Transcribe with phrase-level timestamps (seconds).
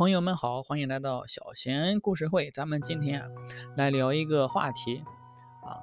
[0.00, 2.50] 朋友们好，欢迎来到小贤故事会。
[2.52, 3.28] 咱们今天啊，
[3.76, 5.04] 来聊一个话题
[5.62, 5.76] 啊，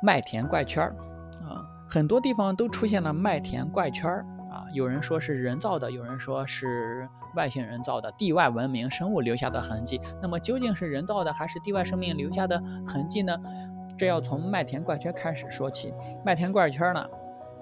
[0.00, 0.94] 麦田怪圈儿
[1.42, 4.64] 啊，很多地方都出现了麦田怪圈儿啊。
[4.72, 10.00] 有人说是人造的，有人说是外星人造的，地外文明生物留下的痕迹。
[10.22, 13.36] 那么究竟是人造的还是地外生命留下的痕迹呢？
[13.98, 15.92] 这要从麦田怪圈开始说起。
[16.24, 17.04] 麦田怪圈呢，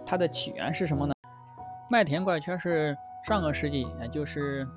[0.04, 1.14] 它的起源是什么呢？
[1.88, 2.94] 麦田怪圈是
[3.24, 4.68] 上个世纪，也就是。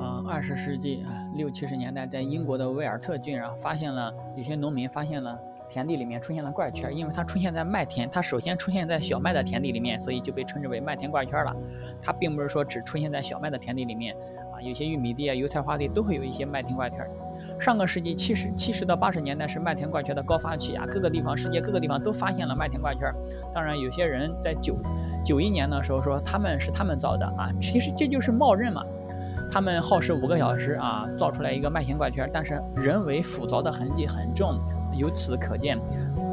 [0.00, 11.54] 嗯，二十世纪啊，六七十年代，在英国的威尔特郡啊，发现了有些农民发现了田地里面出现了怪圈，因为它出现在麦田，它首先出现在小麦的田地里面，所以就被称之为麦田怪圈了。
[12.00, 14.14] 它并不是说只出现在小麦的田地里面
[14.52, 16.98] 啊，有些玉米地啊、油菜花地都会有一些麦田怪圈。
[17.58, 23.12] 上个世纪七十七十到八十年代是麦田怪圈的高发期啊，各个地方，世界各个地方都发现了麦田怪圈。
[23.52, 24.76] 当然，有些人在九
[25.24, 28.84] 九一年的时候说他们是他们造的啊，其实这就是冒认嘛。
[29.50, 34.58] 他们耗时五个小时啊，造出来一个麦田怪圈，但是人为斧凿的痕迹很重，
[34.94, 35.78] 由此可见，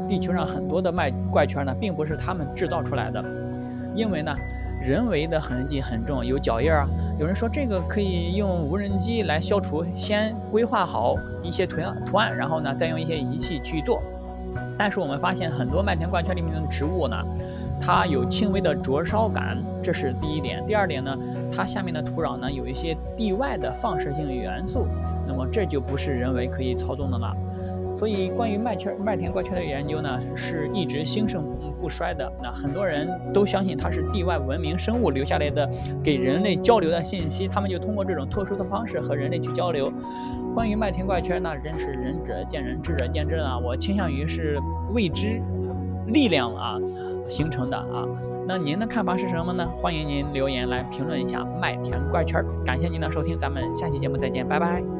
[0.06, 3.24] 地球上很多的麦怪圈呢，并不是他们制造出来的，
[3.94, 4.34] 因为呢，
[4.82, 6.86] 人为的痕迹很重，有脚印啊。
[7.18, 14.02] 有人说这个可以用无人机来消除，先规划好一些图案图案，然后呢，再用一些仪器去做。
[14.78, 17.16] 但是我们发现很多麦田怪圈里面的植物呢。
[17.80, 20.64] 它有轻微的灼烧感，这是第一点。
[20.66, 21.16] 第二点呢，
[21.54, 24.86] 它下面的土壤呢有一些地外的放射性元素，
[25.26, 27.34] 那么这就不是人为可以操纵的了。
[27.94, 31.42] 所以，关于麦圈、麦田怪圈的研究呢，是一直兴盛
[31.80, 32.30] 不衰的。
[32.42, 35.66] 那很多人都相信它是地外文明生物留下来的，
[36.04, 39.90] 给人类交流的信息，他们就通过这种特殊的方式和人类去交流。
[40.54, 43.58] 关于麦田怪圈呢，人是仁者见仁，智者见智啊。
[43.58, 44.58] 我倾向于是
[44.92, 45.40] 未知
[46.06, 46.78] 力量啊。
[47.28, 48.06] 形成的啊，
[48.46, 49.68] 那您的看法是什么呢？
[49.76, 52.40] 欢迎您留言来评论一下麦田怪圈。
[52.64, 54.96] 感谢您的收听，咱们下期节目再见，拜拜。